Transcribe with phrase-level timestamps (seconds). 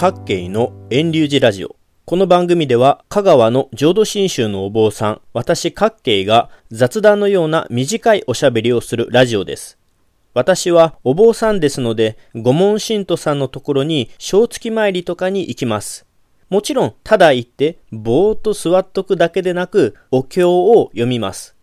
[0.00, 1.76] 各慶の遠流寺ラジオ。
[2.06, 9.76] この番組では香川の浄土真宗のお坊さん、私各慶が雑談のような短いおしゃべりをするラジオです。
[10.32, 16.06] 私はお坊さんですので、御門信徒さんのところに正月参りとかに行きます。
[16.48, 21.56] もちろん、ただ行ってぼーっと座っとくだけでなく、お経を読みます。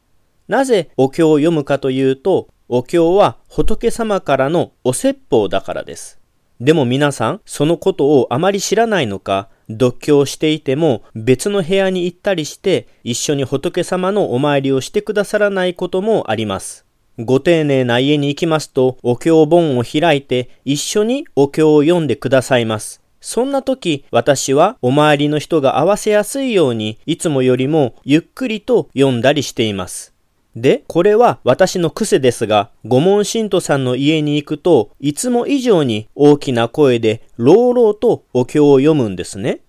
[0.47, 6.16] なぜお経を読むかというと、お経は仏様からのお説法だからです。
[6.59, 16.85] でも皆さん、そのことをあまり知らないのか、読経していても別の部屋に行ったりして一緒に仏様のお参りをしてくださらないこともあります。
[17.19, 23.01] ご丁寧な家に行きますとお経本を開いて一緒にお経を読んでくださいます。
[23.19, 30.13] そんな時、私はお周りの人が合わせやすいように、いつもよりもゆっくりと読んだりしています。
[30.59, 39.59] で、これは私の癖ですが、御門信徒さんの家に行くといつも以上に大きな声で朗々とお経を読むんですね。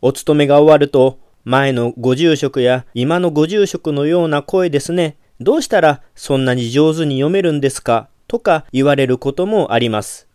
[0.00, 5.18] お勤めが終わると、前のご住職や今のご住職のような声ですね。
[5.40, 8.08] どうしたらそんなに上手に読めるんですか？
[8.26, 10.26] とか言われることもあります。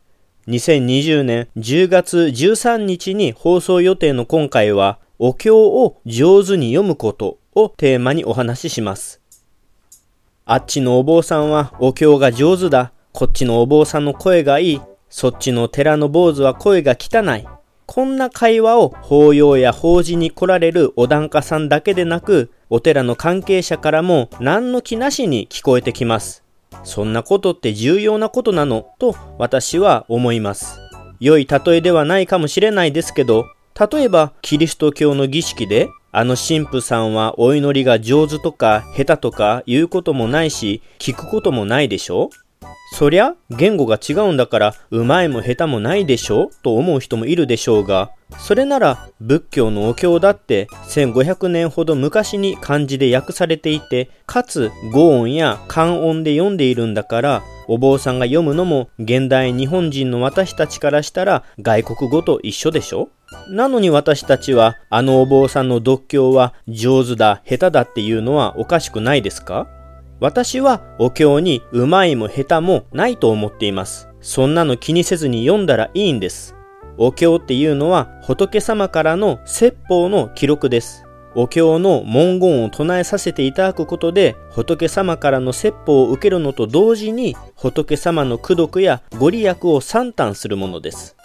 [0.48, 9.20] 2020年10月13日に放送予定の今回は、お経を上手に読むことをテーマにお話しします。
[10.52, 12.92] あっちのお坊さんはお経が上手だ。
[13.11, 14.81] こっちのお坊さんの声がいい。
[15.08, 17.47] そっちの寺の坊主は声が汚い。
[17.86, 26.44] こんな会話を法要や法事に来られるお檀家さんだけでなく、お寺の関係者からも何の気なしに聞こえてきます。
[26.84, 28.88] そんなことって重要なことなの？
[28.97, 30.80] と私は思います。
[31.19, 33.45] 良い例えではないかもしれないですけど、
[33.80, 42.32] 例えばキリスト教の儀式であの神父さんはお祈りが上手とか下手とか言うこともないし、聞くこともないでしょ？
[42.96, 46.50] そりゃ、言語が違うんだから、うまいも下手もないでしょ？
[46.64, 63.09] と思う人もいるでしょうが、それなら仏教のお経だって1500年ほど昔に漢字で訳されていて、かつ語音や漢音で読んでいるんだから、お坊さんが読むのも現代日本人の私たちからしたら外国語と一緒でしょ？
[63.47, 69.67] なのに私たちはあのお坊さんの読経は上手だ、下手だっていうのはおかしくないですか？
[70.19, 74.09] 私はお経にうまいも下手もないと思っています。
[74.22, 76.56] そんなの気にせずに読んだらいいんです。
[76.97, 81.06] お経っていうのは仏様からの説法の記録です。
[81.35, 91.16] お経の文言を唱えさせていただくことで仏様からの説法を受けるのと同時に仏様の功徳やご利益を算旦するものです。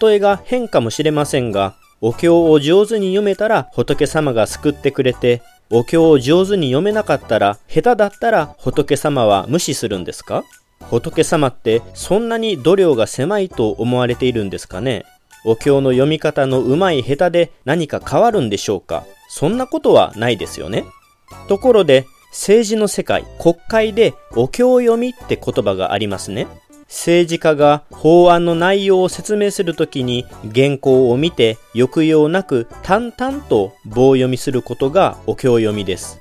[0.00, 10.44] 例えが変かもしれませんが、お経を上手に読めたら仏様が救ってくれて、お経を上手に読めなかったら、下手だったら仏様は無視するんですか？
[10.90, 15.04] 仏様ってそんなに度量が狭いと思われているんですかね？
[15.44, 19.04] お経の読み方の上手い下手で何か変わるんでしょうか？
[19.28, 20.84] そんなことはないですよね。
[21.48, 26.46] ところで、政治の世界、国会でお経読みって言葉がありますね。
[26.88, 36.20] 政治家が法案の内容を説明するときに原稿を見て抑揚なく淡々と棒読みすることがお経読みです。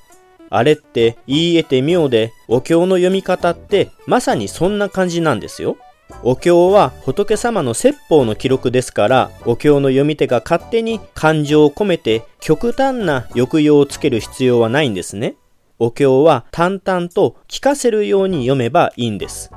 [0.50, 5.78] あれって言い得て妙でお経の読み方ってまさにそんな感じなんですよ。
[6.24, 15.36] お経は仏様の説法の記録ですから、お経の読み手が勝手に感情を込めて極端な抑揚をつける必要はないんですね。
[15.80, 19.52] お経は淡々と聞かせるように読めばいいんです。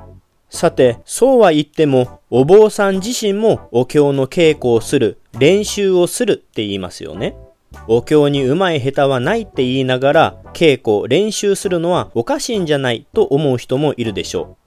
[0.51, 7.37] さて、そうは言っても、お坊さん自身もお経の稽古をする、練習をするって言いますよね。
[7.87, 14.61] お経にうまい下手はないって言いながら、稽古、練習するのはおかしいんじゃないと思う人もいるでしょう。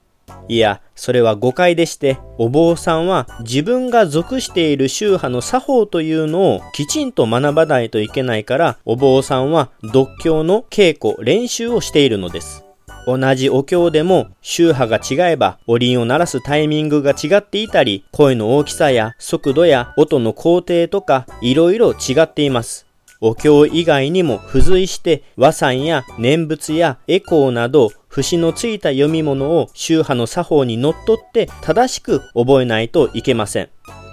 [0.48, 12.63] いや、それは誤解でして、お坊さんは自分が属している宗派の作法というのをきちんと学ばないといけないから、お坊さんは独経の稽古、練習をしているのです。
[13.06, 22.86] 同じお経でも宗派が違えばお鈴を鳴らすタイミングが違っていたり声の大きさや速度や音の工程とかいろいろ違っています。
[23.20, 33.70] お経以外にも付随して和算や念仏やエコーなど節のついた読み物を宗派の作法にのっとって正しく覚えないといけません。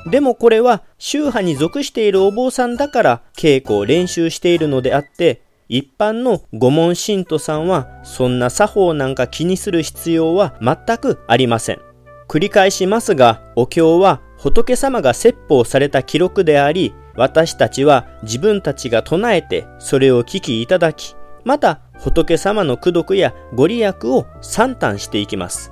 [0.09, 11.79] でもこれは宗派に属しているお坊さんだから稽古を練習しているのであって一般の御門信徒さんはそんな作法なんか気にする必要は全くありません。
[12.27, 21.15] 繰り返しますが、お経は仏様が説法された記録であり、私たちは自分たちが唱えてそれを聞きいただき、
[21.45, 25.71] また仏様の功徳やご利益を算旦していきます。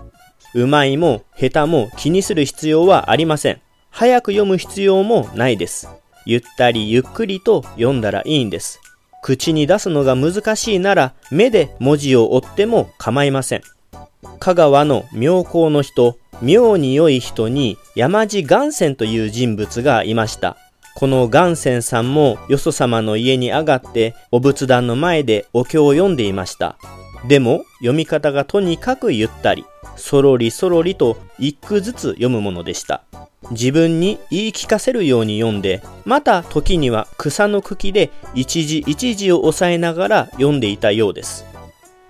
[0.56, 3.62] うまいも下手も気にする必要はありません。
[3.90, 5.90] 早く読む必要もないです。
[6.26, 8.80] ゆったりゆっくりと読んだらいいんです。
[9.22, 13.62] 口に出すのが難しいなら目で文字を追っても構いません。
[14.40, 20.58] 香川の妙高の人、妙に良い人に山地元泉という人物がいました。
[20.96, 26.78] この元泉さんもよそ様の家に上がってお仏壇の前でお経を読んでいました。
[27.28, 33.04] でも読み方がとにかくゆったり、そろりそろりと一句ずつ読むものでした。
[33.52, 41.46] 自分に言い聞かせるように読んで、また時には草の茎で一字一字を押さえながら読んでいたようです。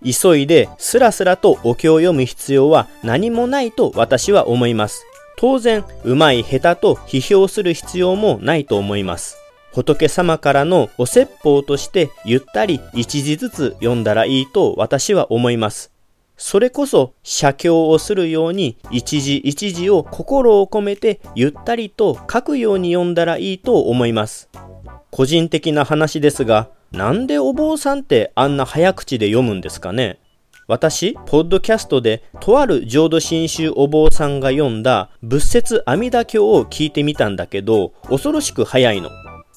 [0.04, 5.06] 急いでスラスラとお経を読む必要は何もないと私は思います。
[5.38, 9.38] 当然、うまい下手と批評する必要もないと思います。
[9.72, 15.92] 仏様からのお説法としてゆったり一字ずつ読んだらいいと私は思います。
[16.41, 24.50] それこそ写経をするように一字一字を心を込めてゆったりと書くように読んだらいいと思います。
[25.12, 30.18] 個人的な話ですが、なんでお坊さんってあんな早口で読むんですかね？
[30.65, 39.09] 私、ポッドキャストでとある浄土真宗お坊さんが読んだ仏説阿弥陀経を聞いてみたんだけど、恐ろしく早いの。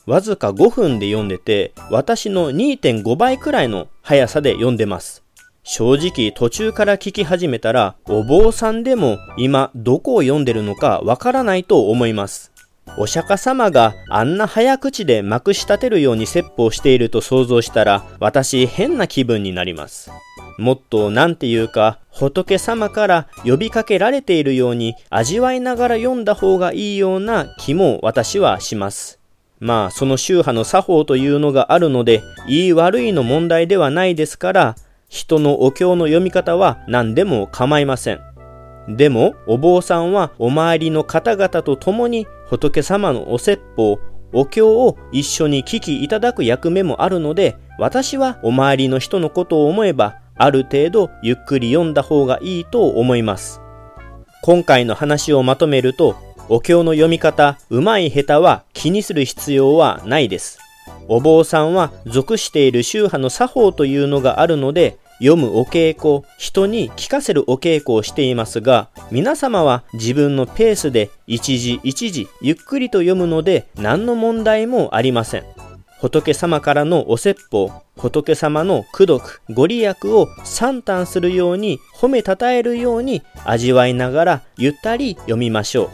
[0.07, 5.22] わずか5分で読んでて、私の2.5倍くらいの速さで読んでます。
[5.65, 12.51] 正直途中から聞き始めたら、お坊さんでも今どこを読んでるのかわからないと思います。
[12.99, 20.11] お釈迦様があんな早口でまくし立てるように説法していると想像したら、私変な気分になります。
[20.59, 29.21] もっと何て言うか、仏様から呼びかけられているように味わいながら読んだ方がいいような気も私はします。
[29.61, 34.77] まあ、その宗派の作法というのがあるので、言い悪いの問題ではないですから、
[35.13, 38.21] 人のお経の読み方は何でも構いません。
[38.89, 43.99] でも、お坊さんはお周りの方々と共に仏様のお説法、
[44.33, 53.61] お経を一緒に聞きいただく役目もあるので、私はお周りの人のことを思えば、ある程度ゆっくり読んだ方がいいと思います。
[54.41, 56.17] 今回の話をまとめると、
[56.49, 60.62] お経の読み方、うまい下手は気にする必要はないです。
[61.09, 75.45] お坊さんは属している宗派の作法というのがあるので、読むお稽古、人に聞かせるお稽古をしていますが、皆様は自分のペースで一時一時ゆっくりと読むので何の問題もありません。
[76.01, 85.91] 仏様からのお説法、仏様の功徳、ご利益を賛嘆するように、褒めたたえるように味わいながらゆったり読みましょ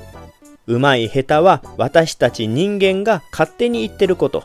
[0.67, 0.75] う。
[0.77, 4.45] うまい下手は私たち人間が勝手に言ってること。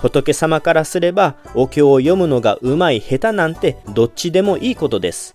[0.00, 5.34] 仏様からすればお経を読むのがうまい下手なんてどっちでもいいことです。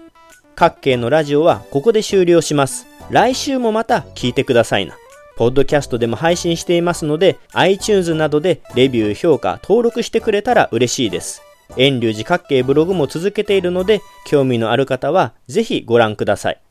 [0.56, 2.88] 各系のラジオはここで終了します。
[3.10, 4.96] 来週もまた聞いてくださいな。
[5.38, 11.42] ポッドキャストでも配信していますので、iTunes などでレビュー、評価、登録してくれたら嬉しいです。
[11.78, 16.62] 遠隆寺各系ブログも続けているので、興味のある方はぜひご覧ください。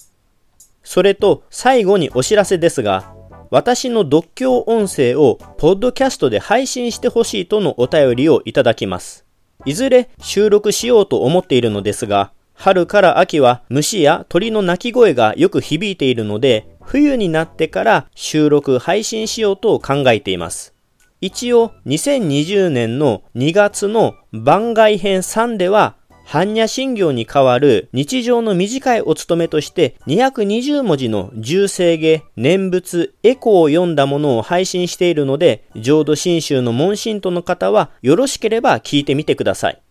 [0.83, 3.14] それと、最後にお知らせですが、
[3.55, 9.25] 私の独協音声をポッドキャストで配信してほしいとのお便りをいただきます。
[9.65, 20.75] いずれ収録しようと思っているのですが、春から秋は虫や鳥の鳴き声がよく響いているので、冬になってから収録配信しようと考えています。
[21.21, 25.95] 一応2020年の2月の番外編3では
[26.27, 39.83] 般若心経に代わる日常の短いお勤めとして220文字の重生下、念仏、エコを読んだものを配信しているので、浄土真宗の門信徒の方はよろしければ聞いてみてください。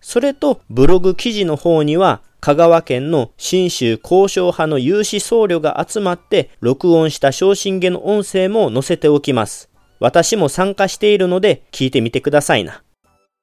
[0.00, 9.68] それと、ブログ記事の方には、香川県の新州交渉派の有志僧侶が集まって録音した昇進下の音声も載せておきます。
[9.98, 12.82] 私も参加しているので聞いてみてくださいな。